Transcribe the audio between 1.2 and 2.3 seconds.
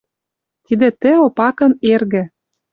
Опакын эргӹ